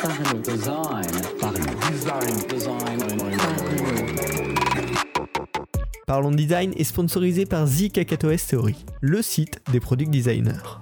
Parlons. 0.00 0.40
Design. 0.42 1.04
Parlons. 1.40 1.90
Design. 1.90 2.36
Design. 2.48 2.98
Parlons 6.06 6.30
Design 6.30 6.72
est 6.76 6.84
sponsorisé 6.84 7.46
par 7.46 7.66
The 7.66 7.90
Kakatoes 7.92 8.46
Theory, 8.48 8.76
le 9.00 9.22
site 9.22 9.60
des 9.72 9.80
product 9.80 10.10
designers. 10.10 10.78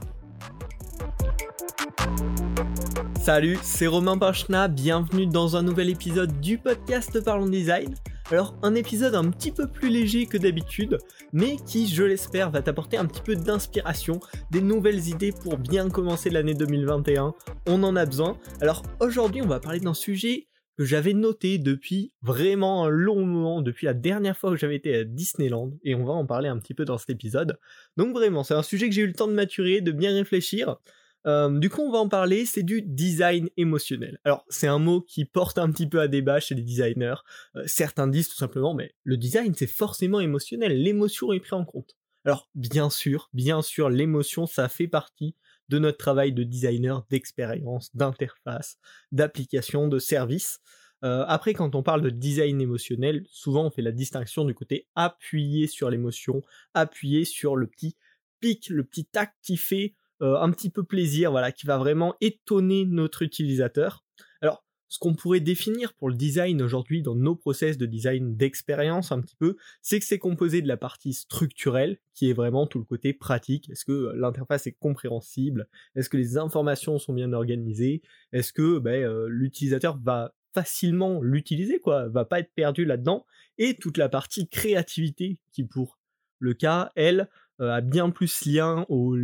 Salut, 3.22 3.58
c'est 3.62 3.86
Romain 3.86 4.18
Pachna, 4.18 4.68
bienvenue 4.68 5.26
dans 5.26 5.56
un 5.56 5.62
nouvel 5.62 5.88
épisode 5.88 6.38
du 6.40 6.58
podcast 6.58 7.18
Parlons 7.24 7.48
Design. 7.48 7.94
Alors 8.32 8.56
un 8.62 8.74
épisode 8.74 9.14
un 9.14 9.30
petit 9.30 9.52
peu 9.52 9.68
plus 9.68 9.88
léger 9.88 10.26
que 10.26 10.36
d'habitude, 10.36 10.98
mais 11.32 11.56
qui, 11.64 11.86
je 11.86 12.02
l'espère, 12.02 12.50
va 12.50 12.60
t'apporter 12.60 12.96
un 12.96 13.06
petit 13.06 13.22
peu 13.22 13.36
d'inspiration, 13.36 14.18
des 14.50 14.60
nouvelles 14.60 15.06
idées 15.06 15.30
pour 15.30 15.58
bien 15.58 15.88
commencer 15.88 16.28
l'année 16.28 16.54
2021. 16.54 17.34
On 17.68 17.82
en 17.84 17.94
a 17.94 18.04
besoin. 18.04 18.36
Alors 18.60 18.82
aujourd'hui, 18.98 19.42
on 19.42 19.46
va 19.46 19.60
parler 19.60 19.78
d'un 19.78 19.94
sujet 19.94 20.48
que 20.76 20.84
j'avais 20.84 21.14
noté 21.14 21.58
depuis 21.58 22.12
vraiment 22.20 22.84
un 22.84 22.88
long 22.88 23.24
moment, 23.24 23.62
depuis 23.62 23.86
la 23.86 23.94
dernière 23.94 24.36
fois 24.36 24.50
que 24.50 24.56
j'avais 24.56 24.76
été 24.76 24.96
à 24.96 25.04
Disneyland, 25.04 25.70
et 25.84 25.94
on 25.94 26.04
va 26.04 26.12
en 26.12 26.26
parler 26.26 26.48
un 26.48 26.58
petit 26.58 26.74
peu 26.74 26.84
dans 26.84 26.98
cet 26.98 27.10
épisode. 27.10 27.60
Donc 27.96 28.12
vraiment, 28.12 28.42
c'est 28.42 28.54
un 28.54 28.64
sujet 28.64 28.88
que 28.88 28.94
j'ai 28.94 29.02
eu 29.02 29.06
le 29.06 29.14
temps 29.14 29.28
de 29.28 29.34
maturer, 29.34 29.80
de 29.80 29.92
bien 29.92 30.12
réfléchir. 30.12 30.78
Euh, 31.26 31.58
du 31.58 31.70
coup, 31.70 31.82
on 31.82 31.90
va 31.90 31.98
en 31.98 32.08
parler, 32.08 32.46
c'est 32.46 32.62
du 32.62 32.82
design 32.82 33.48
émotionnel. 33.56 34.20
Alors, 34.24 34.44
c'est 34.48 34.68
un 34.68 34.78
mot 34.78 35.00
qui 35.00 35.24
porte 35.24 35.58
un 35.58 35.70
petit 35.70 35.88
peu 35.88 36.00
à 36.00 36.08
débat 36.08 36.38
chez 36.38 36.54
les 36.54 36.62
designers. 36.62 37.16
Euh, 37.56 37.64
certains 37.66 38.06
disent 38.06 38.28
tout 38.28 38.36
simplement, 38.36 38.74
mais 38.74 38.94
le 39.02 39.16
design, 39.16 39.54
c'est 39.54 39.66
forcément 39.66 40.20
émotionnel, 40.20 40.80
l'émotion 40.80 41.32
est 41.32 41.40
prise 41.40 41.54
en 41.54 41.64
compte. 41.64 41.96
Alors, 42.24 42.48
bien 42.54 42.90
sûr, 42.90 43.28
bien 43.32 43.62
sûr, 43.62 43.88
l'émotion, 43.88 44.46
ça 44.46 44.68
fait 44.68 44.88
partie 44.88 45.34
de 45.68 45.78
notre 45.78 45.98
travail 45.98 46.32
de 46.32 46.44
designer, 46.44 47.04
d'expérience, 47.10 47.94
d'interface, 47.94 48.78
d'application, 49.12 49.88
de 49.88 49.98
service. 49.98 50.60
Euh, 51.04 51.24
après, 51.28 51.54
quand 51.54 51.74
on 51.74 51.82
parle 51.82 52.02
de 52.02 52.10
design 52.10 52.60
émotionnel, 52.60 53.24
souvent 53.30 53.66
on 53.66 53.70
fait 53.70 53.82
la 53.82 53.92
distinction 53.92 54.44
du 54.44 54.54
côté 54.54 54.86
appuyé 54.94 55.66
sur 55.66 55.90
l'émotion, 55.90 56.42
appuyé 56.74 57.24
sur 57.24 57.56
le 57.56 57.66
petit 57.66 57.96
pic, 58.40 58.68
le 58.70 58.84
petit 58.84 59.04
tac 59.04 59.34
qui 59.42 59.56
fait 59.56 59.94
euh, 60.22 60.36
un 60.36 60.50
petit 60.50 60.70
peu 60.70 60.82
plaisir, 60.82 61.30
voilà, 61.30 61.52
qui 61.52 61.66
va 61.66 61.78
vraiment 61.78 62.14
étonner 62.20 62.84
notre 62.84 63.22
utilisateur. 63.22 64.04
Alors, 64.40 64.64
ce 64.88 64.98
qu'on 64.98 65.14
pourrait 65.14 65.40
définir 65.40 65.94
pour 65.94 66.08
le 66.08 66.14
design 66.14 66.62
aujourd'hui 66.62 67.02
dans 67.02 67.14
nos 67.14 67.34
process 67.34 67.76
de 67.76 67.86
design 67.86 68.36
d'expérience 68.36 69.12
un 69.12 69.20
petit 69.20 69.36
peu, 69.36 69.56
c'est 69.82 69.98
que 69.98 70.06
c'est 70.06 70.18
composé 70.18 70.62
de 70.62 70.68
la 70.68 70.76
partie 70.76 71.12
structurelle, 71.12 71.98
qui 72.14 72.30
est 72.30 72.32
vraiment 72.32 72.66
tout 72.66 72.78
le 72.78 72.84
côté 72.84 73.12
pratique. 73.12 73.68
Est-ce 73.70 73.84
que 73.84 73.92
euh, 73.92 74.12
l'interface 74.14 74.66
est 74.66 74.76
compréhensible? 74.78 75.68
Est-ce 75.96 76.08
que 76.08 76.16
les 76.16 76.38
informations 76.38 76.98
sont 76.98 77.12
bien 77.12 77.32
organisées? 77.32 78.02
Est-ce 78.32 78.52
que 78.52 78.78
ben, 78.78 79.02
euh, 79.02 79.26
l'utilisateur 79.28 79.98
va 79.98 80.34
facilement 80.54 81.20
l'utiliser, 81.20 81.80
quoi, 81.80 82.08
va 82.08 82.24
pas 82.24 82.40
être 82.40 82.52
perdu 82.54 82.84
là-dedans? 82.84 83.26
Et 83.58 83.74
toute 83.74 83.98
la 83.98 84.08
partie 84.08 84.48
créativité, 84.48 85.38
qui 85.52 85.64
pour 85.64 85.98
le 86.38 86.54
cas, 86.54 86.92
elle, 86.94 87.28
a 87.58 87.80
bien 87.80 88.10
plus 88.10 88.44
lien 88.44 88.84
aux, 88.88 89.16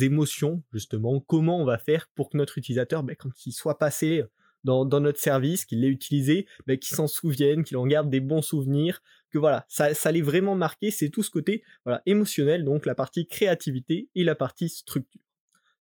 émotions, 0.00 0.62
justement. 0.72 1.20
Comment 1.20 1.60
on 1.60 1.64
va 1.64 1.78
faire 1.78 2.08
pour 2.14 2.30
que 2.30 2.36
notre 2.36 2.58
utilisateur, 2.58 3.02
ben, 3.02 3.16
quand 3.16 3.46
il 3.46 3.52
soit 3.52 3.78
passé 3.78 4.24
dans, 4.64 4.84
notre 5.00 5.20
service, 5.20 5.64
qu'il 5.64 5.80
l'ait 5.82 5.88
utilisé, 5.88 6.46
ben, 6.66 6.76
qu'il 6.76 6.96
s'en 6.96 7.06
souvienne, 7.06 7.62
qu'il 7.62 7.76
en 7.76 7.86
garde 7.86 8.10
des 8.10 8.20
bons 8.20 8.42
souvenirs, 8.42 9.00
que 9.30 9.38
voilà, 9.38 9.64
ça, 9.68 9.94
ça 9.94 10.10
l'est 10.10 10.22
vraiment 10.22 10.56
marqué, 10.56 10.90
c'est 10.90 11.08
tout 11.08 11.22
ce 11.22 11.30
côté 11.30 11.62
voilà, 11.84 12.02
émotionnel, 12.06 12.64
donc 12.64 12.86
la 12.86 12.94
partie 12.94 13.26
créativité 13.26 14.08
et 14.14 14.24
la 14.24 14.34
partie 14.34 14.68
structure. 14.68 15.20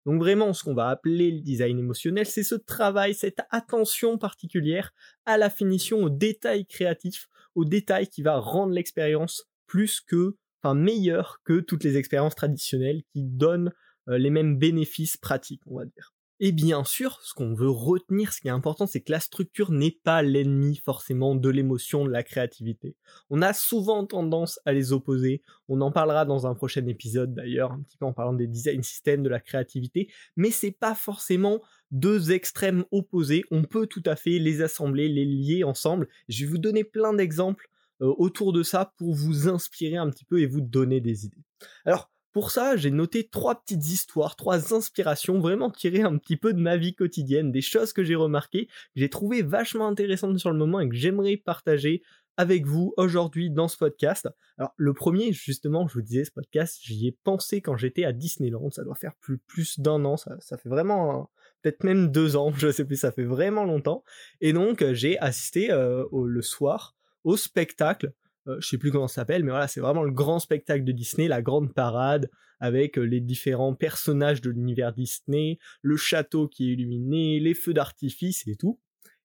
Donc 0.05 0.19
vraiment, 0.19 0.51
ce 0.53 0.63
qu'on 0.63 0.73
va 0.73 0.89
appeler 0.89 1.31
le 1.31 1.39
design 1.39 1.79
émotionnel, 1.79 2.25
c'est 2.25 2.43
ce 2.43 2.55
travail, 2.55 3.13
cette 3.13 3.39
attention 3.51 4.17
particulière 4.17 4.93
à 5.25 5.37
la 5.37 5.49
finition, 5.49 6.03
au 6.03 6.09
détail 6.09 6.65
créatif, 6.65 7.29
au 7.55 7.63
détail 7.63 8.07
qui 8.07 8.21
va 8.21 8.37
rendre 8.37 8.73
l'expérience 8.73 9.49
plus 9.65 10.01
que 10.01 10.35
enfin 10.63 10.75
meilleur 10.75 11.41
que 11.43 11.59
toutes 11.59 11.83
les 11.83 11.97
expériences 11.97 12.35
traditionnelles 12.35 13.03
qui 13.11 13.23
donnent 13.23 13.71
euh, 14.07 14.17
les 14.17 14.29
mêmes 14.29 14.57
bénéfices 14.57 15.17
pratiques, 15.17 15.61
on 15.67 15.77
va 15.77 15.85
dire. 15.85 16.13
Et 16.39 16.51
bien 16.51 16.83
sûr, 16.83 17.21
ce 17.21 17.33
qu'on 17.33 17.53
veut 17.53 17.69
retenir, 17.69 18.33
ce 18.33 18.41
qui 18.41 18.47
est 18.47 18.51
important, 18.51 18.85
c'est 18.87 19.01
que 19.01 19.11
la 19.11 19.19
structure 19.19 19.71
n'est 19.71 19.97
pas 20.03 20.21
l'ennemi 20.21 20.75
forcément 20.83 21.35
de 21.35 21.47
l'émotion, 21.47 22.03
de 22.03 22.09
la 22.09 22.23
créativité. 22.23 22.97
On 23.29 23.41
a 23.41 23.53
souvent 23.53 24.05
tendance 24.05 24.59
à 24.65 24.73
les 24.73 24.91
opposer. 24.91 25.41
On 25.69 25.79
en 25.79 25.91
parlera 25.91 26.25
dans 26.25 26.47
un 26.47 26.55
prochain 26.55 26.85
épisode 26.87 27.33
d'ailleurs, 27.33 27.71
un 27.71 27.81
petit 27.81 27.97
peu 27.97 28.05
en 28.05 28.13
parlant 28.13 28.33
des 28.33 28.47
design 28.47 28.83
systems, 28.83 29.23
de 29.23 29.29
la 29.29 29.39
créativité, 29.39 30.09
mais 30.35 30.51
c'est 30.51 30.71
pas 30.71 30.95
forcément 30.95 31.61
deux 31.91 32.31
extrêmes 32.31 32.83
opposés. 32.91 33.43
On 33.51 33.63
peut 33.63 33.87
tout 33.87 34.03
à 34.05 34.15
fait 34.15 34.39
les 34.39 34.61
assembler, 34.61 35.07
les 35.07 35.25
lier 35.25 35.63
ensemble. 35.63 36.09
Je 36.27 36.43
vais 36.43 36.51
vous 36.51 36.57
donner 36.57 36.83
plein 36.83 37.13
d'exemples 37.13 37.69
autour 37.99 38.53
de 38.53 38.63
ça 38.63 38.93
pour 38.97 39.13
vous 39.13 39.47
inspirer 39.47 39.97
un 39.97 40.09
petit 40.09 40.25
peu 40.25 40.41
et 40.41 40.45
vous 40.45 40.61
donner 40.61 41.01
des 41.01 41.25
idées. 41.25 41.43
Alors, 41.85 42.09
pour 42.33 42.49
ça, 42.49 42.75
j'ai 42.75 42.89
noté 42.89 43.27
trois 43.27 43.61
petites 43.61 43.87
histoires, 43.87 44.35
trois 44.35 44.73
inspirations 44.73 45.39
vraiment 45.39 45.69
tirées 45.69 46.01
un 46.01 46.17
petit 46.17 46.35
peu 46.35 46.53
de 46.53 46.59
ma 46.59 46.77
vie 46.77 46.95
quotidienne, 46.95 47.51
des 47.51 47.61
choses 47.61 47.93
que 47.93 48.03
j'ai 48.03 48.15
remarquées, 48.15 48.65
que 48.65 48.71
j'ai 48.95 49.09
trouvées 49.09 49.43
vachement 49.43 49.87
intéressantes 49.87 50.39
sur 50.39 50.51
le 50.51 50.57
moment 50.57 50.79
et 50.79 50.89
que 50.89 50.95
j'aimerais 50.95 51.37
partager 51.37 52.01
avec 52.35 52.65
vous 52.65 52.95
aujourd'hui 52.97 53.51
dans 53.51 53.67
ce 53.67 53.77
podcast. 53.77 54.27
Alors 54.57 54.73
le 54.77 54.93
premier, 54.95 55.31
justement, 55.31 55.87
je 55.87 55.93
vous 55.93 56.01
disais, 56.01 56.25
ce 56.25 56.31
podcast, 56.31 56.79
j'y 56.81 57.07
ai 57.07 57.11
pensé 57.23 57.61
quand 57.61 57.77
j'étais 57.77 58.03
à 58.03 58.13
Disneyland, 58.13 58.71
ça 58.71 58.83
doit 58.83 58.95
faire 58.95 59.13
plus, 59.21 59.37
plus 59.37 59.79
d'un 59.79 60.03
an, 60.03 60.17
ça, 60.17 60.57
fait 60.57 60.69
vraiment 60.69 61.29
peut-être 61.61 61.83
même 61.83 62.11
deux 62.11 62.35
ans, 62.35 62.51
je 62.57 62.71
sais 62.71 62.85
plus, 62.85 62.97
ça 62.97 63.11
fait 63.11 63.25
vraiment 63.25 63.63
longtemps. 63.63 64.03
Et 64.41 64.53
donc 64.53 64.83
j'ai 64.93 65.19
assisté 65.19 65.71
euh, 65.71 66.05
le 66.11 66.41
soir 66.41 66.95
au 67.23 67.37
spectacle. 67.37 68.13
Euh, 68.47 68.57
je 68.59 68.67
sais 68.67 68.77
plus 68.77 68.91
comment 68.91 69.07
ça 69.07 69.15
s'appelle, 69.15 69.43
mais 69.43 69.51
voilà, 69.51 69.67
c'est 69.67 69.79
vraiment 69.79 70.03
le 70.03 70.11
grand 70.11 70.39
spectacle 70.39 70.83
de 70.83 70.91
Disney, 70.91 71.27
la 71.27 71.41
grande 71.41 71.73
parade 71.73 72.29
avec 72.59 72.97
euh, 72.97 73.03
les 73.03 73.21
différents 73.21 73.73
personnages 73.73 74.41
de 74.41 74.49
l'univers 74.49 74.93
Disney, 74.93 75.59
le 75.81 75.97
château 75.97 76.47
qui 76.47 76.69
est 76.69 76.73
illuminé, 76.73 77.39
les 77.39 77.53
feux 77.53 77.73
d'artifice 77.73 78.47
et 78.47 78.55
tout. 78.55 78.79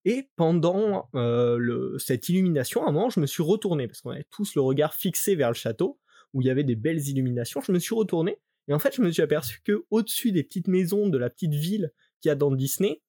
Et 0.05 0.29
pendant 0.37 1.09
euh, 1.15 1.99
cette 1.99 2.29
illumination, 2.29 2.85
à 2.85 2.91
un 2.91 2.93
moment, 2.93 3.11
je 3.11 3.21
me 3.21 3.27
suis 3.27 3.43
retourné 3.43 3.89
parce 3.89 4.01
qu'on 4.01 4.11
avait 4.11 4.27
tous 4.31 4.55
le 4.55 4.63
regard 4.63 4.95
fixé 4.95 5.35
vers 5.35 5.49
le 5.49 5.55
château 5.55 5.99
où 6.33 6.41
il 6.41 6.47
y 6.47 6.51
avait 6.51 6.65
des 6.65 6.77
belles 6.77 7.09
illuminations. 7.09 7.61
Je 7.61 7.73
me 7.73 7.79
suis 7.79 7.95
retourné 7.95 8.39
et 8.69 8.75
en 8.75 8.79
fait, 8.79 8.95
je 8.95 9.03
me 9.03 9.11
suis 9.11 9.23
aperçu 9.23 9.61
que 9.65 9.85
au-dessus 9.91 10.31
des 10.31 10.45
petites 10.45 10.69
maisons 10.69 11.09
de 11.09 11.19
la 11.19 11.31
petite 11.31 11.55
ville 11.55 11.93
qu'il 12.21 12.29
y 12.29 12.33
a 12.33 12.35
dans 12.35 12.53
Disney, 12.53 13.03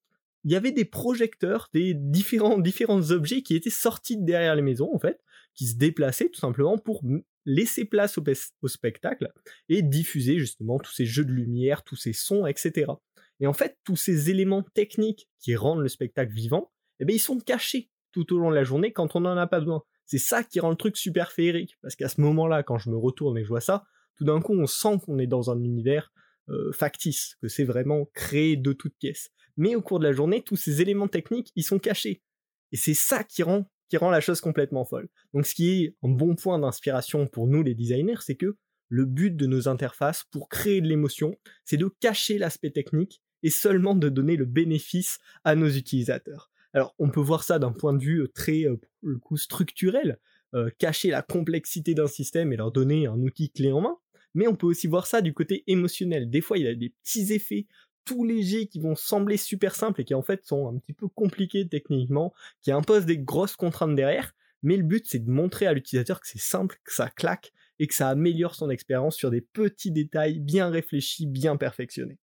il 0.43 0.51
y 0.51 0.55
avait 0.55 0.71
des 0.71 0.85
projecteurs, 0.85 1.69
des 1.73 1.93
différents, 1.93 2.57
différents 2.57 3.11
objets 3.11 3.41
qui 3.41 3.55
étaient 3.55 3.69
sortis 3.69 4.17
de 4.17 4.25
derrière 4.25 4.55
les 4.55 4.61
maisons, 4.61 4.89
en 4.93 4.99
fait, 4.99 5.19
qui 5.53 5.67
se 5.67 5.75
déplaçaient 5.75 6.29
tout 6.29 6.39
simplement 6.39 6.77
pour 6.77 7.03
laisser 7.45 7.85
place 7.85 8.17
au, 8.17 8.67
spectacle 8.67 9.31
et 9.67 9.81
diffuser 9.81 10.39
justement 10.39 10.79
tous 10.79 10.93
ces 10.93 11.05
jeux 11.05 11.25
de 11.25 11.31
lumière, 11.31 11.83
tous 11.83 11.95
ces 11.95 12.13
sons, 12.13 12.45
etc. 12.45 12.91
Et 13.39 13.47
en 13.47 13.53
fait, 13.53 13.77
tous 13.83 13.95
ces 13.95 14.29
éléments 14.29 14.63
techniques 14.63 15.29
qui 15.39 15.55
rendent 15.55 15.81
le 15.81 15.87
spectacle 15.87 16.33
vivant, 16.33 16.71
eh 16.99 17.05
bien, 17.05 17.15
ils 17.15 17.19
sont 17.19 17.39
cachés 17.39 17.89
tout 18.11 18.33
au 18.33 18.39
long 18.39 18.49
de 18.49 18.55
la 18.55 18.63
journée 18.63 18.91
quand 18.91 19.15
on 19.15 19.21
n'en 19.21 19.37
a 19.37 19.47
pas 19.47 19.59
besoin. 19.59 19.83
C'est 20.05 20.17
ça 20.17 20.43
qui 20.43 20.59
rend 20.59 20.69
le 20.69 20.75
truc 20.75 20.97
super 20.97 21.31
féerique, 21.31 21.77
parce 21.81 21.95
qu'à 21.95 22.09
ce 22.09 22.21
moment-là, 22.21 22.63
quand 22.63 22.77
je 22.77 22.89
me 22.89 22.97
retourne 22.97 23.37
et 23.37 23.43
je 23.43 23.49
vois 23.49 23.61
ça, 23.61 23.85
tout 24.17 24.25
d'un 24.25 24.41
coup, 24.41 24.53
on 24.53 24.65
sent 24.65 24.99
qu'on 25.05 25.19
est 25.19 25.27
dans 25.27 25.51
un 25.51 25.61
univers 25.61 26.11
euh, 26.49 26.71
factice, 26.71 27.35
que 27.41 27.47
c'est 27.47 27.63
vraiment 27.63 28.05
créé 28.13 28.55
de 28.55 28.73
toutes 28.73 28.95
pièces. 28.97 29.29
Mais 29.57 29.75
au 29.75 29.81
cours 29.81 29.99
de 29.99 30.05
la 30.05 30.13
journée, 30.13 30.41
tous 30.41 30.55
ces 30.55 30.81
éléments 30.81 31.07
techniques, 31.07 31.51
ils 31.55 31.63
sont 31.63 31.79
cachés. 31.79 32.21
Et 32.71 32.77
c'est 32.77 32.93
ça 32.93 33.23
qui 33.23 33.43
rend, 33.43 33.69
qui 33.89 33.97
rend 33.97 34.09
la 34.09 34.21
chose 34.21 34.41
complètement 34.41 34.85
folle. 34.85 35.09
Donc 35.33 35.45
ce 35.45 35.53
qui 35.53 35.83
est 35.83 35.95
un 36.03 36.09
bon 36.09 36.35
point 36.35 36.57
d'inspiration 36.57 37.27
pour 37.27 37.47
nous 37.47 37.61
les 37.61 37.75
designers, 37.75 38.21
c'est 38.21 38.35
que 38.35 38.57
le 38.87 39.05
but 39.05 39.35
de 39.35 39.45
nos 39.45 39.67
interfaces 39.67 40.23
pour 40.31 40.49
créer 40.49 40.81
de 40.81 40.87
l'émotion, 40.87 41.35
c'est 41.65 41.77
de 41.77 41.89
cacher 41.99 42.37
l'aspect 42.37 42.71
technique 42.71 43.21
et 43.43 43.51
seulement 43.51 43.93
de 43.93 44.09
donner 44.09 44.35
le 44.35 44.45
bénéfice 44.45 45.19
à 45.43 45.55
nos 45.55 45.69
utilisateurs. 45.69 46.49
Alors 46.73 46.95
on 46.99 47.09
peut 47.09 47.21
voir 47.21 47.43
ça 47.43 47.59
d'un 47.59 47.71
point 47.71 47.93
de 47.93 48.03
vue 48.03 48.21
euh, 48.21 48.27
très 48.27 48.63
euh, 48.63 48.79
le 49.03 49.19
structurel, 49.35 50.19
cacher 50.79 51.11
la 51.11 51.21
complexité 51.21 51.93
d'un 51.93 52.07
système 52.07 52.51
et 52.51 52.57
leur 52.57 52.71
donner 52.71 53.05
un 53.05 53.19
outil 53.19 53.51
clé 53.51 53.71
en 53.71 53.81
main, 53.81 53.99
mais 54.33 54.47
on 54.47 54.55
peut 54.55 54.67
aussi 54.67 54.87
voir 54.87 55.07
ça 55.07 55.21
du 55.21 55.33
côté 55.33 55.63
émotionnel. 55.67 56.29
Des 56.29 56.41
fois, 56.41 56.57
il 56.57 56.65
y 56.65 56.67
a 56.67 56.75
des 56.75 56.89
petits 56.89 57.33
effets 57.33 57.67
tout 58.05 58.23
légers 58.23 58.67
qui 58.67 58.79
vont 58.79 58.95
sembler 58.95 59.37
super 59.37 59.75
simples 59.75 60.01
et 60.01 60.05
qui 60.05 60.15
en 60.15 60.23
fait 60.23 60.43
sont 60.43 60.67
un 60.67 60.79
petit 60.79 60.93
peu 60.93 61.07
compliqués 61.07 61.67
techniquement, 61.67 62.33
qui 62.61 62.71
imposent 62.71 63.05
des 63.05 63.19
grosses 63.19 63.55
contraintes 63.55 63.95
derrière, 63.95 64.33
mais 64.63 64.77
le 64.77 64.83
but 64.83 65.05
c'est 65.07 65.19
de 65.19 65.29
montrer 65.29 65.67
à 65.67 65.73
l'utilisateur 65.73 66.19
que 66.19 66.27
c'est 66.27 66.39
simple, 66.39 66.79
que 66.83 66.93
ça 66.93 67.09
claque 67.09 67.53
et 67.77 67.87
que 67.87 67.93
ça 67.93 68.09
améliore 68.09 68.55
son 68.55 68.69
expérience 68.69 69.15
sur 69.15 69.29
des 69.29 69.41
petits 69.41 69.91
détails 69.91 70.39
bien 70.39 70.69
réfléchis, 70.69 71.27
bien 71.27 71.55
perfectionnés. 71.55 72.17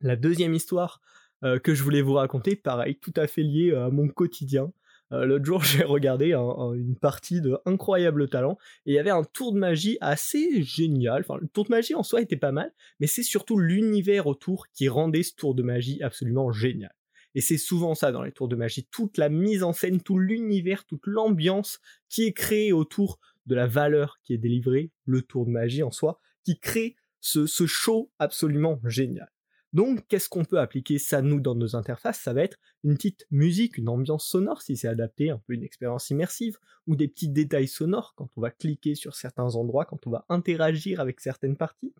La 0.00 0.16
deuxième 0.16 0.54
histoire 0.54 1.00
euh, 1.44 1.58
que 1.58 1.74
je 1.74 1.82
voulais 1.82 2.02
vous 2.02 2.14
raconter, 2.14 2.56
pareil, 2.56 2.96
tout 2.96 3.12
à 3.16 3.26
fait 3.26 3.42
lié 3.42 3.72
à 3.74 3.90
mon 3.90 4.08
quotidien, 4.08 4.72
euh, 5.12 5.24
l'autre 5.24 5.44
jour, 5.44 5.62
j'ai 5.64 5.84
regardé 5.84 6.32
une 6.32 6.96
partie 6.96 7.40
de 7.40 7.58
incroyable 7.66 8.28
talent 8.28 8.58
et 8.86 8.92
il 8.92 8.94
y 8.94 8.98
avait 8.98 9.10
un 9.10 9.24
tour 9.24 9.52
de 9.52 9.58
magie 9.58 9.98
assez 10.00 10.62
génial. 10.62 11.22
Enfin, 11.22 11.38
le 11.40 11.48
tour 11.48 11.64
de 11.64 11.70
magie 11.70 11.94
en 11.94 12.02
soi 12.02 12.20
était 12.20 12.36
pas 12.36 12.52
mal, 12.52 12.72
mais 13.00 13.06
c'est 13.06 13.22
surtout 13.22 13.58
l'univers 13.58 14.26
autour 14.26 14.68
qui 14.68 14.88
rendait 14.88 15.22
ce 15.22 15.34
tour 15.34 15.54
de 15.54 15.62
magie 15.62 16.02
absolument 16.02 16.52
génial. 16.52 16.94
Et 17.34 17.40
c'est 17.40 17.58
souvent 17.58 17.94
ça 17.94 18.12
dans 18.12 18.22
les 18.22 18.32
tours 18.32 18.48
de 18.48 18.56
magie, 18.56 18.86
toute 18.90 19.16
la 19.16 19.30
mise 19.30 19.62
en 19.62 19.72
scène, 19.72 20.02
tout 20.02 20.18
l'univers, 20.18 20.84
toute 20.84 21.06
l'ambiance 21.06 21.78
qui 22.10 22.24
est 22.24 22.32
créée 22.32 22.72
autour 22.72 23.18
de 23.46 23.54
la 23.54 23.66
valeur 23.66 24.18
qui 24.22 24.34
est 24.34 24.38
délivrée, 24.38 24.90
le 25.06 25.22
tour 25.22 25.46
de 25.46 25.50
magie 25.50 25.82
en 25.82 25.90
soi, 25.90 26.20
qui 26.44 26.58
crée 26.58 26.96
ce, 27.20 27.46
ce 27.46 27.66
show 27.66 28.10
absolument 28.18 28.80
génial. 28.84 29.31
Donc, 29.72 30.06
qu'est-ce 30.08 30.28
qu'on 30.28 30.44
peut 30.44 30.58
appliquer 30.58 30.98
ça 30.98 31.22
nous 31.22 31.40
dans 31.40 31.54
nos 31.54 31.76
interfaces? 31.76 32.20
Ça 32.20 32.34
va 32.34 32.42
être 32.42 32.58
une 32.84 32.96
petite 32.96 33.26
musique, 33.30 33.78
une 33.78 33.88
ambiance 33.88 34.26
sonore 34.26 34.60
si 34.60 34.76
c'est 34.76 34.88
adapté, 34.88 35.30
un 35.30 35.40
peu 35.46 35.54
une 35.54 35.64
expérience 35.64 36.10
immersive, 36.10 36.58
ou 36.86 36.94
des 36.94 37.08
petits 37.08 37.30
détails 37.30 37.68
sonores 37.68 38.12
quand 38.14 38.28
on 38.36 38.40
va 38.42 38.50
cliquer 38.50 38.94
sur 38.94 39.14
certains 39.14 39.54
endroits, 39.54 39.86
quand 39.86 40.06
on 40.06 40.10
va 40.10 40.26
interagir 40.28 41.00
avec 41.00 41.20
certaines 41.20 41.56
parties. 41.56 41.94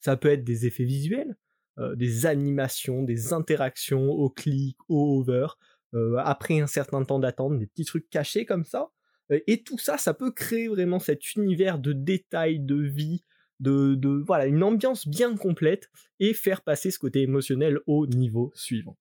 Ça 0.00 0.18
peut 0.18 0.28
être 0.28 0.44
des 0.44 0.66
effets 0.66 0.84
visuels, 0.84 1.36
euh, 1.78 1.96
des 1.96 2.26
animations, 2.26 3.02
des 3.02 3.32
interactions 3.32 4.10
au 4.10 4.28
clic, 4.28 4.76
au 4.88 5.18
hover, 5.18 5.46
euh, 5.94 6.16
après 6.18 6.60
un 6.60 6.66
certain 6.66 7.04
temps 7.04 7.18
d'attente, 7.18 7.58
des 7.58 7.66
petits 7.66 7.84
trucs 7.84 8.10
cachés 8.10 8.44
comme 8.44 8.64
ça. 8.64 8.90
Euh, 9.30 9.40
et 9.46 9.62
tout 9.62 9.78
ça, 9.78 9.96
ça 9.96 10.12
peut 10.12 10.30
créer 10.30 10.68
vraiment 10.68 10.98
cet 10.98 11.34
univers 11.36 11.78
de 11.78 11.92
détails, 11.92 12.60
de 12.60 12.76
vie, 12.76 13.24
de, 13.60 14.22
voilà 14.26 14.46
une 14.46 14.62
ambiance 14.62 15.06
bien 15.08 15.36
complète 15.36 15.90
et 16.20 16.34
faire 16.34 16.62
passer 16.62 16.90
ce 16.90 16.98
côté 16.98 17.22
émotionnel 17.22 17.80
au 17.86 18.06
niveau 18.06 18.52
suivant. 18.54 18.96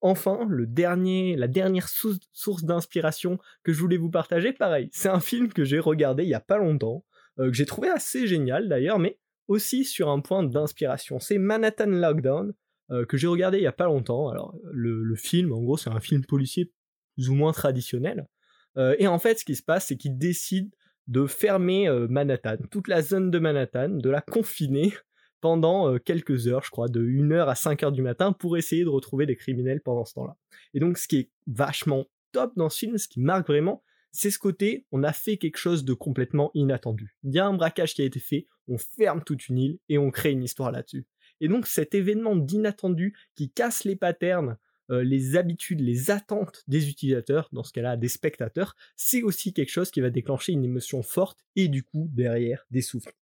Enfin, 0.00 0.46
le 0.50 0.66
dernier, 0.66 1.34
la 1.36 1.48
dernière 1.48 1.88
source 1.88 2.64
d'inspiration 2.64 3.38
que 3.62 3.72
je 3.72 3.80
voulais 3.80 3.96
vous 3.96 4.10
partager, 4.10 4.52
pareil, 4.52 4.90
c'est 4.92 5.08
un 5.08 5.20
film 5.20 5.50
que 5.50 5.64
j'ai 5.64 5.78
regardé 5.78 6.24
il 6.24 6.28
y 6.28 6.34
a 6.34 6.40
pas 6.40 6.58
longtemps, 6.58 7.04
que 7.38 7.52
j'ai 7.54 7.64
trouvé 7.64 7.88
assez 7.88 8.26
génial 8.26 8.68
d'ailleurs, 8.68 8.98
mais 8.98 9.18
aussi 9.48 9.84
sur 9.84 10.08
un 10.10 10.20
point 10.20 10.42
d'inspiration. 10.42 11.18
C'est 11.20 11.38
Manhattan 11.38 11.86
Lockdown, 11.86 12.52
euh, 12.90 13.04
que 13.06 13.16
j'ai 13.16 13.26
regardé 13.26 13.58
il 13.58 13.64
y 13.64 13.68
a 13.68 13.72
pas 13.72 13.86
longtemps. 13.86 14.28
Alors, 14.28 14.54
le, 14.72 15.16
film, 15.16 15.52
en 15.52 15.62
gros, 15.62 15.76
c'est 15.76 15.90
un 15.90 16.00
film 16.00 16.24
policier 16.24 16.72
plus 17.14 17.28
ou 17.28 17.34
moins 17.34 17.52
traditionnel. 17.52 18.28
Euh, 18.76 18.96
et 18.98 19.06
en 19.06 19.18
fait, 19.18 19.38
ce 19.38 19.44
qui 19.44 19.56
se 19.56 19.62
passe, 19.62 19.86
c'est 19.86 19.96
qu'ils 19.96 20.18
décident 20.18 20.70
de 21.06 21.26
fermer 21.26 21.88
euh, 21.88 22.06
Manhattan, 22.08 22.56
toute 22.70 22.88
la 22.88 23.02
zone 23.02 23.30
de 23.30 23.38
Manhattan, 23.38 23.88
de 23.90 24.10
la 24.10 24.20
confiner 24.20 24.92
pendant 25.40 25.98
quelques 25.98 26.48
heures, 26.48 26.64
je 26.64 26.70
crois, 26.70 26.88
de 26.88 27.04
1h 27.04 27.46
à 27.46 27.52
5h 27.52 27.92
du 27.92 28.00
matin, 28.00 28.32
pour 28.32 28.56
essayer 28.56 28.82
de 28.82 28.88
retrouver 28.88 29.26
des 29.26 29.36
criminels 29.36 29.82
pendant 29.82 30.06
ce 30.06 30.14
temps-là. 30.14 30.38
Et 30.72 30.80
donc, 30.80 30.96
ce 30.96 31.06
qui 31.06 31.18
est 31.18 31.30
vachement 31.46 32.06
top 32.32 32.52
dans 32.56 32.70
ce 32.70 32.78
film, 32.78 32.96
ce 32.96 33.08
qui 33.08 33.20
marque 33.20 33.46
vraiment, 33.46 33.82
c'est 34.14 34.30
ce 34.30 34.38
côté, 34.38 34.86
on 34.92 35.02
a 35.02 35.12
fait 35.12 35.38
quelque 35.38 35.56
chose 35.56 35.84
de 35.84 35.92
complètement 35.92 36.52
inattendu. 36.54 37.16
Il 37.24 37.34
y 37.34 37.40
a 37.40 37.46
un 37.46 37.52
braquage 37.52 37.94
qui 37.94 38.02
a 38.02 38.04
été 38.04 38.20
fait, 38.20 38.46
on 38.68 38.78
ferme 38.78 39.22
toute 39.24 39.48
une 39.48 39.58
île 39.58 39.78
et 39.88 39.98
on 39.98 40.12
crée 40.12 40.30
une 40.30 40.44
histoire 40.44 40.70
là-dessus. 40.70 41.04
Et 41.40 41.48
donc 41.48 41.66
cet 41.66 41.96
événement 41.96 42.36
d'inattendu 42.36 43.16
qui 43.34 43.50
casse 43.50 43.82
les 43.82 43.96
patterns, 43.96 44.50
euh, 44.50 44.54
les 44.88 45.36
habitudes, 45.36 45.80
les 45.80 46.10
attentes 46.10 46.62
des 46.68 46.88
utilisateurs, 46.88 47.48
dans 47.52 47.62
ce 47.62 47.72
cas-là 47.72 47.96
des 47.96 48.08
spectateurs, 48.08 48.76
c'est 48.96 49.22
aussi 49.22 49.52
quelque 49.52 49.70
chose 49.70 49.90
qui 49.90 50.00
va 50.00 50.10
déclencher 50.10 50.52
une 50.52 50.64
émotion 50.64 51.02
forte 51.02 51.38
et 51.56 51.68
du 51.68 51.82
coup 51.82 52.08
derrière 52.12 52.66
des 52.70 52.82
souvenirs. 52.82 53.14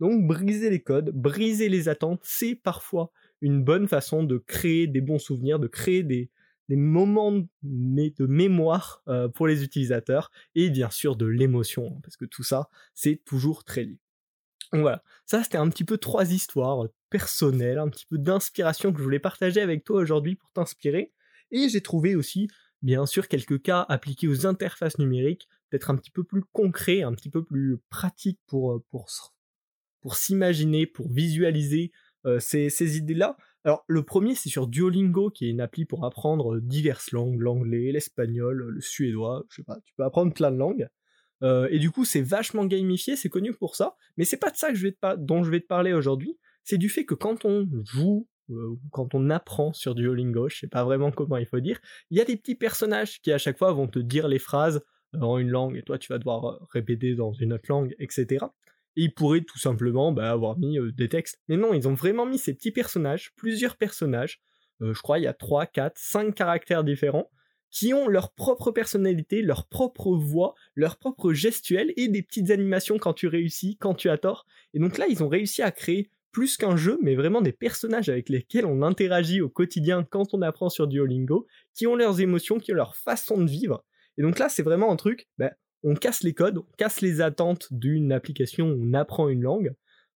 Donc 0.00 0.26
briser 0.26 0.70
les 0.70 0.82
codes, 0.82 1.10
briser 1.10 1.68
les 1.68 1.88
attentes, 1.88 2.20
c'est 2.24 2.54
parfois 2.54 3.10
une 3.40 3.62
bonne 3.62 3.88
façon 3.88 4.24
de 4.24 4.38
créer 4.38 4.86
des 4.86 5.00
bons 5.00 5.18
souvenirs, 5.18 5.58
de 5.58 5.68
créer 5.68 6.02
des, 6.02 6.30
moments 6.68 7.32
de 7.62 8.26
mémoire 8.26 9.02
euh, 9.06 9.28
pour 9.28 9.46
les 9.46 9.62
utilisateurs 9.62 10.30
et 10.54 10.70
bien 10.70 10.88
sûr 10.88 11.14
de 11.14 11.26
l'émotion 11.26 11.92
hein, 11.94 12.00
parce 12.02 12.16
que 12.16 12.24
tout 12.24 12.42
ça 12.42 12.70
c'est 12.94 13.20
toujours 13.24 13.64
très 13.64 13.84
lié. 13.84 13.98
Voilà, 14.72 15.02
ça 15.26 15.42
c'était 15.42 15.58
un 15.58 15.68
petit 15.68 15.84
peu 15.84 15.98
trois 15.98 16.32
histoires 16.32 16.88
personnelles, 17.14 17.78
un 17.78 17.88
petit 17.88 18.06
peu 18.06 18.18
d'inspiration 18.18 18.92
que 18.92 18.98
je 18.98 19.04
voulais 19.04 19.20
partager 19.20 19.60
avec 19.60 19.84
toi 19.84 20.00
aujourd'hui 20.02 20.34
pour 20.34 20.50
t'inspirer 20.50 21.12
et 21.52 21.68
j'ai 21.68 21.80
trouvé 21.80 22.16
aussi 22.16 22.48
bien 22.82 23.06
sûr 23.06 23.28
quelques 23.28 23.62
cas 23.62 23.86
appliqués 23.88 24.26
aux 24.26 24.46
interfaces 24.46 24.98
numériques, 24.98 25.48
peut-être 25.70 25.90
un 25.90 25.96
petit 25.96 26.10
peu 26.10 26.24
plus 26.24 26.42
concrets, 26.50 27.02
un 27.02 27.12
petit 27.12 27.30
peu 27.30 27.44
plus 27.44 27.78
pratiques 27.88 28.40
pour 28.48 28.72
euh, 28.72 28.84
pour 28.90 29.08
pour 30.00 30.16
s'imaginer, 30.16 30.86
pour 30.86 31.08
visualiser 31.08 31.92
euh, 32.26 32.40
ces, 32.40 32.68
ces 32.68 32.96
idées-là. 32.96 33.36
Alors, 33.62 33.84
le 33.86 34.02
premier, 34.02 34.34
c'est 34.34 34.48
sur 34.48 34.66
Duolingo, 34.66 35.30
qui 35.30 35.46
est 35.46 35.50
une 35.50 35.60
appli 35.60 35.84
pour 35.84 36.04
apprendre 36.04 36.58
diverses 36.58 37.12
langues, 37.12 37.40
l'anglais, 37.40 37.92
l'espagnol, 37.92 38.56
le 38.56 38.80
suédois, 38.80 39.44
je 39.50 39.56
sais 39.56 39.62
pas, 39.62 39.78
tu 39.84 39.94
peux 39.96 40.02
apprendre 40.02 40.34
plein 40.34 40.50
de 40.50 40.58
langues. 40.58 40.88
Euh, 41.44 41.68
et 41.70 41.78
du 41.78 41.92
coup, 41.92 42.04
c'est 42.04 42.22
vachement 42.22 42.66
gamifié, 42.66 43.14
c'est 43.14 43.28
connu 43.28 43.54
pour 43.54 43.76
ça, 43.76 43.94
mais 44.16 44.24
c'est 44.24 44.36
pas 44.36 44.50
de 44.50 44.56
ça 44.56 44.70
que 44.70 44.74
je 44.74 44.82
vais 44.82 44.92
te 44.92 45.16
dont 45.16 45.44
je 45.44 45.50
vais 45.50 45.60
te 45.60 45.66
parler 45.66 45.92
aujourd'hui, 45.92 46.38
c'est 46.64 46.78
du 46.78 46.88
fait 46.88 47.04
que 47.04 47.14
quand 47.14 47.44
on 47.44 47.68
joue, 47.84 48.26
euh, 48.50 48.76
quand 48.90 49.14
on 49.14 49.30
apprend 49.30 49.72
sur 49.72 49.94
Duolingo, 49.94 50.48
je 50.48 50.58
sais 50.58 50.68
pas 50.68 50.84
vraiment 50.84 51.10
comment 51.10 51.36
il 51.36 51.46
faut 51.46 51.60
dire, 51.60 51.80
il 52.10 52.18
y 52.18 52.20
a 52.20 52.24
des 52.24 52.36
petits 52.36 52.54
personnages 52.54 53.20
qui 53.20 53.32
à 53.32 53.38
chaque 53.38 53.58
fois 53.58 53.72
vont 53.72 53.86
te 53.86 53.98
dire 53.98 54.28
les 54.28 54.38
phrases 54.38 54.82
en 55.20 55.38
une 55.38 55.50
langue, 55.50 55.76
et 55.76 55.82
toi 55.82 55.98
tu 55.98 56.12
vas 56.12 56.18
devoir 56.18 56.66
répéter 56.72 57.14
dans 57.14 57.32
une 57.32 57.52
autre 57.52 57.66
langue, 57.68 57.94
etc. 57.98 58.46
Et 58.96 59.04
ils 59.04 59.14
pourraient 59.14 59.42
tout 59.42 59.58
simplement 59.58 60.12
bah, 60.12 60.30
avoir 60.30 60.58
mis 60.58 60.78
euh, 60.78 60.92
des 60.92 61.08
textes. 61.08 61.40
Mais 61.48 61.56
non, 61.56 61.74
ils 61.74 61.88
ont 61.88 61.94
vraiment 61.94 62.26
mis 62.26 62.38
ces 62.38 62.54
petits 62.54 62.72
personnages, 62.72 63.32
plusieurs 63.36 63.76
personnages, 63.76 64.40
euh, 64.82 64.94
je 64.94 65.00
crois 65.02 65.18
il 65.18 65.24
y 65.24 65.28
a 65.28 65.34
3, 65.34 65.66
4, 65.66 65.94
5 65.96 66.34
caractères 66.34 66.84
différents, 66.84 67.30
qui 67.70 67.92
ont 67.92 68.06
leur 68.06 68.32
propre 68.32 68.70
personnalité, 68.70 69.42
leur 69.42 69.66
propre 69.66 70.12
voix, 70.14 70.54
leur 70.76 70.96
propre 70.96 71.32
gestuelle 71.32 71.92
et 71.96 72.06
des 72.06 72.22
petites 72.22 72.50
animations 72.50 72.98
quand 72.98 73.14
tu 73.14 73.26
réussis, 73.26 73.76
quand 73.78 73.94
tu 73.94 74.08
as 74.08 74.16
tort. 74.16 74.46
Et 74.74 74.78
donc 74.78 74.96
là, 74.96 75.06
ils 75.08 75.24
ont 75.24 75.28
réussi 75.28 75.60
à 75.60 75.72
créer 75.72 76.08
plus 76.34 76.56
qu'un 76.56 76.76
jeu, 76.76 76.98
mais 77.00 77.14
vraiment 77.14 77.40
des 77.40 77.52
personnages 77.52 78.08
avec 78.08 78.28
lesquels 78.28 78.66
on 78.66 78.82
interagit 78.82 79.40
au 79.40 79.48
quotidien 79.48 80.04
quand 80.04 80.34
on 80.34 80.42
apprend 80.42 80.68
sur 80.68 80.88
Duolingo, 80.88 81.46
qui 81.72 81.86
ont 81.86 81.94
leurs 81.94 82.20
émotions, 82.20 82.58
qui 82.58 82.72
ont 82.72 82.76
leur 82.76 82.96
façon 82.96 83.38
de 83.38 83.48
vivre. 83.48 83.84
Et 84.18 84.22
donc 84.22 84.38
là, 84.38 84.48
c'est 84.48 84.64
vraiment 84.64 84.92
un 84.92 84.96
truc, 84.96 85.28
bah, 85.38 85.52
on 85.84 85.94
casse 85.94 86.22
les 86.24 86.34
codes, 86.34 86.58
on 86.58 86.66
casse 86.76 87.00
les 87.00 87.20
attentes 87.20 87.68
d'une 87.70 88.12
application 88.12 88.70
où 88.70 88.78
on 88.82 88.94
apprend 88.94 89.28
une 89.28 89.42
langue. 89.42 89.74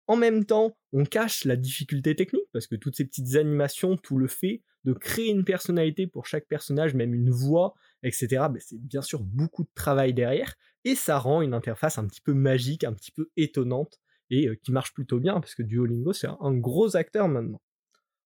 En 0.08 0.16
même 0.16 0.46
temps, 0.46 0.76
on 0.92 1.06
cache 1.06 1.46
la 1.46 1.56
difficulté 1.56 2.16
technique, 2.16 2.48
parce 2.52 2.66
que 2.66 2.76
toutes 2.76 2.96
ces 2.96 3.06
petites 3.06 3.36
animations, 3.36 3.96
tout 3.96 4.18
le 4.18 4.28
fait 4.28 4.64
de 4.86 4.94
créer 4.94 5.30
une 5.30 5.44
personnalité 5.44 6.08
pour 6.08 6.26
chaque 6.26 6.48
personnage, 6.48 6.96
même 6.96 7.14
une 7.14 7.30
voix, 7.30 7.76
etc., 8.04 8.28
ben, 8.50 8.60
c'est 8.60 8.82
bien 8.82 9.02
sûr 9.02 9.22
beaucoup 9.22 9.64
de 9.64 9.70
travail 9.76 10.14
derrière, 10.14 10.56
et 10.84 10.96
ça 10.96 11.20
rend 11.20 11.42
une 11.42 11.54
interface 11.54 12.00
un 12.00 12.08
petit 12.08 12.22
peu 12.22 12.34
magique, 12.34 12.86
un 12.86 12.94
petit 12.94 13.12
peu 13.12 13.30
étonnante, 13.36 14.00
et 14.30 14.48
euh, 14.48 14.56
qui 14.56 14.72
marche 14.72 14.94
plutôt 14.94 15.20
bien, 15.20 15.40
parce 15.40 15.56
que 15.56 15.64
Duolingo, 15.64 16.14
c'est 16.14 16.28
un, 16.28 16.54
gros 16.54 16.96
acteur 16.96 17.28
maintenant. 17.28 17.62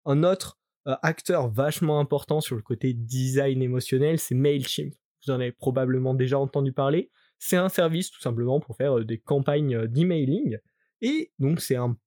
Un 0.05 0.23
autre 0.23 0.59
euh, 0.87 0.95
acteur 1.01 1.49
vachement 1.49 1.99
important 1.99 2.41
sur 2.41 2.55
le 2.55 2.61
côté 2.61 2.93
design 2.93 3.61
émotionnel, 3.61 4.19
c'est 4.19 4.35
MailChimp. 4.35 4.93
Vous 5.25 5.31
en 5.31 5.35
avez 5.35 5.51
probablement 5.51 6.13
déjà 6.13 6.39
entendu 6.39 6.73
parler 6.73 7.11
c'est 7.43 7.57
un 7.57 7.69
service 7.69 8.11
tout 8.11 8.21
simplement 8.21 8.59
pour 8.59 8.75
faire 8.75 8.99
euh, 8.99 9.03
des 9.03 9.17
campagnes 9.17 9.87
d'emailing. 9.87 10.59
Et 11.01 11.31
donc 11.39 11.59
c'est 11.59 11.75
un, 11.75 11.97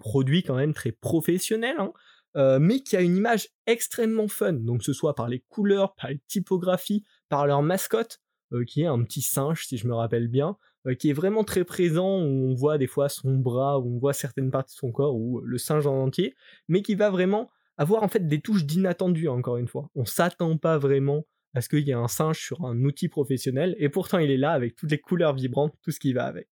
produit 0.00 0.42
quand 0.42 0.56
même 0.56 0.74
très 0.74 0.90
professionnel, 0.92 1.76
hein, 1.78 2.58
mais 2.60 2.80
qui 2.80 2.96
a 2.96 3.00
une 3.00 3.16
image 3.16 3.48
extrêmement 3.66 4.28
fun. 4.28 4.52
Donc 4.52 4.80
que 4.80 4.84
ce 4.84 4.92
soit 4.92 5.14
par 5.14 5.28
les 5.28 5.40
couleurs, 5.48 5.94
par 5.94 6.10
les 6.10 6.20
typographies, 6.26 7.04
par 7.28 7.46
leur 7.46 7.62
mascotte, 7.62 8.20
qui 8.66 8.82
est 8.82 8.86
un 8.86 9.02
petit 9.02 9.22
singe 9.22 9.66
si 9.66 9.78
je 9.78 9.86
me 9.88 9.94
rappelle 9.94 10.28
bien, 10.28 10.56
qui 10.98 11.10
est 11.10 11.14
vraiment 11.14 11.44
très 11.44 11.64
présent, 11.64 12.20
où 12.20 12.50
on 12.50 12.54
voit 12.54 12.78
des 12.78 12.86
fois 12.86 13.08
son 13.08 13.36
bras, 13.36 13.78
où 13.78 13.96
on 13.96 13.98
voit 13.98 14.12
certaines 14.12 14.50
parties 14.50 14.74
de 14.74 14.78
son 14.78 14.92
corps, 14.92 15.14
ou 15.14 15.40
le 15.40 15.58
singe 15.58 15.86
en 15.86 16.02
entier, 16.02 16.34
mais 16.68 16.82
qui 16.82 16.94
va 16.94 17.10
vraiment 17.10 17.50
avoir 17.76 18.02
en 18.02 18.08
fait 18.08 18.26
des 18.26 18.40
touches 18.40 18.64
d'inattendu 18.64 19.28
encore 19.28 19.56
une 19.56 19.68
fois. 19.68 19.90
On 19.94 20.04
s'attend 20.04 20.56
pas 20.56 20.78
vraiment 20.78 21.24
parce 21.52 21.66
qu'il 21.66 21.86
y 21.86 21.92
a 21.92 21.98
un 21.98 22.08
singe 22.08 22.38
sur 22.38 22.64
un 22.64 22.84
outil 22.84 23.08
professionnel, 23.08 23.74
et 23.78 23.88
pourtant 23.88 24.18
il 24.18 24.30
est 24.30 24.36
là 24.36 24.52
avec 24.52 24.76
toutes 24.76 24.90
les 24.90 24.98
couleurs 24.98 25.34
vibrantes, 25.34 25.74
tout 25.82 25.90
ce 25.90 25.98
qui 25.98 26.12
va 26.12 26.26
avec. 26.26 26.48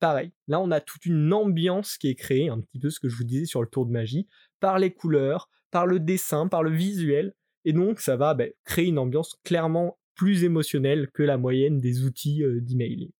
Pareil, 0.00 0.32
là 0.48 0.60
on 0.60 0.70
a 0.70 0.80
toute 0.80 1.06
une 1.06 1.32
ambiance 1.32 1.96
qui 1.96 2.08
est 2.08 2.14
créée, 2.14 2.48
un 2.48 2.60
petit 2.60 2.78
peu 2.78 2.90
ce 2.90 3.00
que 3.00 3.08
je 3.08 3.16
vous 3.16 3.24
disais 3.24 3.46
sur 3.46 3.62
le 3.62 3.68
tour 3.68 3.86
de 3.86 3.92
magie, 3.92 4.26
par 4.60 4.78
les 4.78 4.92
couleurs, 4.92 5.48
par 5.70 5.86
le 5.86 6.00
dessin, 6.00 6.48
par 6.48 6.62
le 6.62 6.70
visuel, 6.70 7.34
et 7.64 7.72
donc 7.72 8.00
ça 8.00 8.16
va 8.16 8.34
ben, 8.34 8.50
créer 8.64 8.86
une 8.86 8.98
ambiance 8.98 9.38
clairement 9.44 9.98
plus 10.14 10.44
émotionnelle 10.44 11.08
que 11.12 11.22
la 11.22 11.38
moyenne 11.38 11.78
des 11.80 12.04
outils 12.04 12.42
euh, 12.42 12.60
d'emailing. 12.60 13.10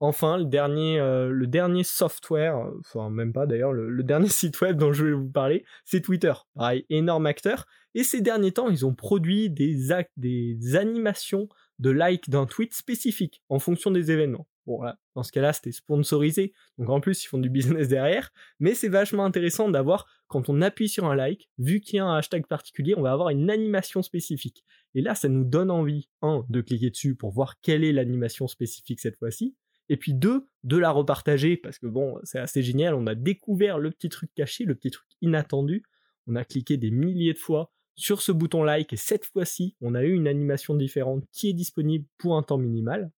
Enfin, 0.00 0.36
le 0.36 0.44
dernier, 0.44 1.00
euh, 1.00 1.30
le 1.30 1.46
dernier 1.46 1.82
software, 1.82 2.58
enfin 2.80 3.08
même 3.08 3.32
pas 3.32 3.46
d'ailleurs, 3.46 3.72
le, 3.72 4.02
dernier 4.02 4.28
site 4.28 4.60
web 4.60 4.76
dont 4.76 4.92
je 4.92 5.06
vais 5.06 5.12
vous 5.12 5.30
parler, 5.30 5.64
c'est 5.84 6.02
Twitter. 6.02 6.32
Pareil, 6.54 6.84
énorme 6.90 7.26
acteur. 7.26 7.66
Et 7.94 8.04
ces 8.04 8.20
derniers 8.20 8.52
temps, 8.52 8.68
ils 8.68 8.84
ont 8.84 8.94
produit 8.94 9.48
des 9.48 9.92
actes, 9.92 10.12
des 10.16 10.76
animations 10.76 11.48
de 11.78 11.90
like 11.90 12.28
d'un 12.28 12.46
tweet 12.46 12.74
spécifique 12.74 13.42
en 13.48 13.58
fonction 13.58 13.90
des 13.90 14.10
événements. 14.10 14.46
Bon, 14.66 14.82
là, 14.82 14.98
dans 15.14 15.22
ce 15.22 15.30
cas-là, 15.30 15.52
c'était 15.52 15.70
sponsorisé, 15.70 16.52
donc 16.76 16.90
en 16.90 17.00
plus, 17.00 17.22
ils 17.22 17.28
font 17.28 17.38
du 17.38 17.48
business 17.48 17.88
derrière. 17.88 18.32
Mais 18.58 18.74
c'est 18.74 18.88
vachement 18.88 19.24
intéressant 19.24 19.70
d'avoir, 19.70 20.06
quand 20.26 20.48
on 20.48 20.60
appuie 20.60 20.88
sur 20.88 21.04
un 21.06 21.14
like, 21.14 21.48
vu 21.58 21.80
qu'il 21.80 21.96
y 21.96 22.00
a 22.00 22.04
un 22.04 22.16
hashtag 22.16 22.46
particulier, 22.46 22.94
on 22.96 23.02
va 23.02 23.12
avoir 23.12 23.28
une 23.30 23.48
animation 23.48 24.02
spécifique. 24.02 24.64
Et 24.94 25.02
là, 25.02 25.14
ça 25.14 25.28
nous 25.28 25.44
donne 25.44 25.70
envie, 25.70 26.08
un, 26.20 26.44
de 26.48 26.60
cliquer 26.60 26.90
dessus 26.90 27.14
pour 27.14 27.30
voir 27.30 27.60
quelle 27.60 27.84
est 27.84 27.92
l'animation 27.92 28.48
spécifique 28.48 28.98
cette 28.98 29.16
fois-ci, 29.16 29.54
et 29.88 29.96
puis 29.96 30.14
deux, 30.14 30.48
de 30.64 30.76
la 30.76 30.90
repartager, 30.90 31.56
parce 31.56 31.78
que 31.78 31.86
bon, 31.86 32.18
c'est 32.24 32.38
assez 32.38 32.62
génial, 32.62 32.94
on 32.94 33.06
a 33.06 33.14
découvert 33.14 33.78
le 33.78 33.90
petit 33.90 34.08
truc 34.08 34.30
caché, 34.34 34.64
le 34.64 34.74
petit 34.74 34.90
truc 34.90 35.06
inattendu, 35.22 35.82
on 36.26 36.34
a 36.34 36.44
cliqué 36.44 36.76
des 36.76 36.90
milliers 36.90 37.34
de 37.34 37.38
fois 37.38 37.72
sur 37.94 38.20
ce 38.20 38.32
bouton 38.32 38.62
like 38.62 38.92
et 38.92 38.96
cette 38.96 39.24
fois-ci, 39.24 39.76
on 39.80 39.94
a 39.94 40.02
eu 40.02 40.12
une 40.12 40.28
animation 40.28 40.74
différente 40.74 41.24
qui 41.32 41.48
est 41.48 41.54
disponible 41.54 42.04
pour 42.18 42.36
un 42.36 42.42
temps 42.42 42.58
minimal. 42.58 43.10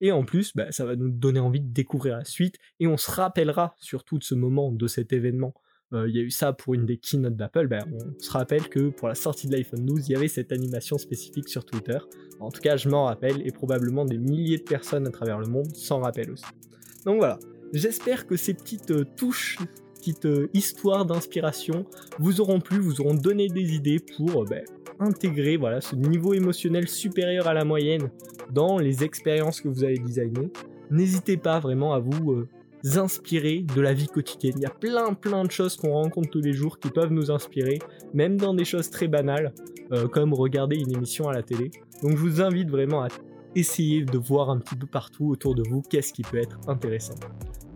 Et 0.00 0.12
en 0.12 0.24
plus, 0.24 0.54
bah, 0.54 0.70
ça 0.72 0.84
va 0.84 0.96
nous 0.96 1.10
donner 1.10 1.40
envie 1.40 1.60
de 1.60 1.72
découvrir 1.72 2.18
la 2.18 2.24
suite 2.24 2.56
et 2.80 2.86
on 2.86 2.96
se 2.96 3.10
rappellera 3.10 3.76
surtout 3.78 4.18
de 4.18 4.24
ce 4.24 4.34
moment, 4.34 4.72
de 4.72 4.86
cet 4.86 5.12
événement. 5.12 5.54
Euh, 5.92 6.08
il 6.08 6.16
y 6.16 6.18
a 6.18 6.22
eu 6.22 6.30
ça 6.30 6.52
pour 6.52 6.74
une 6.74 6.86
des 6.86 6.96
keynotes 6.96 7.36
d'Apple, 7.36 7.66
bah, 7.66 7.84
on 7.92 8.18
se 8.18 8.30
rappelle 8.30 8.68
que 8.68 8.88
pour 8.88 9.08
la 9.08 9.14
sortie 9.14 9.46
de 9.46 9.52
l'iPhone 9.52 9.84
12, 9.84 10.08
il 10.08 10.12
y 10.12 10.16
avait 10.16 10.28
cette 10.28 10.52
animation 10.52 10.96
spécifique 10.96 11.48
sur 11.48 11.64
Twitter. 11.64 11.98
En 12.40 12.50
tout 12.50 12.60
cas, 12.60 12.76
je 12.76 12.88
m'en 12.88 13.04
rappelle 13.04 13.46
et 13.46 13.50
probablement 13.50 14.04
des 14.04 14.18
milliers 14.18 14.58
de 14.58 14.62
personnes 14.62 15.06
à 15.06 15.10
travers 15.10 15.38
le 15.38 15.46
monde 15.46 15.74
s'en 15.76 16.00
rappellent 16.00 16.30
aussi. 16.30 16.44
Donc 17.04 17.18
voilà, 17.18 17.38
j'espère 17.72 18.26
que 18.26 18.36
ces 18.36 18.54
petites 18.54 18.90
euh, 18.90 19.04
touches 19.16 19.58
petite 19.94 20.24
euh, 20.24 20.48
histoire 20.52 21.06
d'inspiration 21.06 21.84
vous 22.18 22.40
auront 22.40 22.58
plu, 22.58 22.80
vous 22.80 23.00
auront 23.00 23.14
donné 23.14 23.46
des 23.46 23.74
idées 23.74 24.00
pour 24.16 24.44
ben, 24.46 24.64
intégrer 24.98 25.56
voilà, 25.56 25.80
ce 25.80 25.94
niveau 25.94 26.34
émotionnel 26.34 26.88
supérieur 26.88 27.46
à 27.46 27.54
la 27.54 27.64
moyenne 27.64 28.10
dans 28.50 28.78
les 28.78 29.04
expériences 29.04 29.60
que 29.60 29.68
vous 29.68 29.84
avez 29.84 29.98
designées. 29.98 30.50
N'hésitez 30.90 31.36
pas 31.36 31.60
vraiment 31.60 31.94
à 31.94 32.00
vous 32.00 32.46
inspirer 32.96 33.64
de 33.74 33.80
la 33.80 33.92
vie 33.92 34.08
quotidienne. 34.08 34.54
Il 34.56 34.62
y 34.62 34.66
a 34.66 34.70
plein 34.70 35.14
plein 35.14 35.44
de 35.44 35.50
choses 35.50 35.76
qu'on 35.76 35.92
rencontre 35.92 36.30
tous 36.30 36.40
les 36.40 36.52
jours 36.52 36.78
qui 36.78 36.90
peuvent 36.90 37.12
nous 37.12 37.30
inspirer, 37.30 37.78
même 38.14 38.36
dans 38.36 38.54
des 38.54 38.64
choses 38.64 38.90
très 38.90 39.08
banales, 39.08 39.52
comme 40.12 40.34
regarder 40.34 40.76
une 40.76 40.92
émission 40.92 41.28
à 41.28 41.32
la 41.32 41.42
télé. 41.42 41.70
Donc 42.02 42.12
je 42.12 42.16
vous 42.16 42.40
invite 42.40 42.70
vraiment 42.70 43.02
à 43.02 43.08
essayer 43.54 44.04
de 44.04 44.18
voir 44.18 44.50
un 44.50 44.58
petit 44.58 44.74
peu 44.74 44.86
partout 44.86 45.26
autour 45.26 45.54
de 45.54 45.62
vous 45.68 45.82
qu'est-ce 45.82 46.12
qui 46.12 46.22
peut 46.22 46.38
être 46.38 46.58
intéressant. 46.68 47.14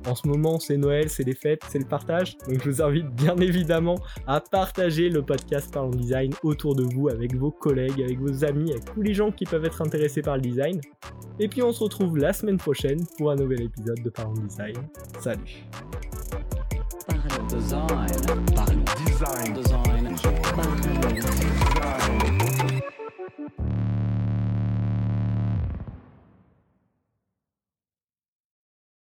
En 0.07 0.15
ce 0.15 0.29
moment, 0.29 0.61
c'est 0.61 0.77
Noël, 0.77 1.11
c'est 1.11 1.25
les 1.25 1.35
fêtes, 1.35 1.63
c'est 1.69 1.81
le 1.81 1.85
partage. 1.85 2.37
Donc 2.49 2.63
je 2.63 2.71
vous 2.71 2.83
invite 2.83 3.07
bien 3.11 3.37
évidemment 3.39 3.97
à 4.27 4.41
partager 4.41 5.09
le 5.09 5.23
podcast 5.23 5.73
Parlons 5.73 5.91
Design 5.91 6.33
autour 6.45 6.77
de 6.77 6.85
vous, 6.85 7.09
avec 7.09 7.35
vos 7.35 7.51
collègues, 7.51 8.01
avec 8.01 8.21
vos 8.21 8.45
amis, 8.45 8.71
avec 8.71 8.85
tous 8.85 9.03
les 9.03 9.15
gens 9.15 9.33
qui 9.33 9.45
peuvent 9.45 9.65
être 9.65 9.83
intéressés 9.83 10.23
par 10.23 10.37
le 10.37 10.43
design. 10.43 10.81
Et 11.41 11.49
puis 11.49 11.63
on 11.63 11.73
se 11.73 11.83
retrouve 11.83 12.17
la 12.19 12.33
semaine 12.33 12.57
prochaine 12.57 13.01
pour 13.19 13.33
un 13.33 13.37
nouvel 13.37 13.63
épisode 13.63 14.01
de 14.03 14.11
Parlons 14.11 14.35
Design. 14.35 14.77
Salut. 15.21 15.65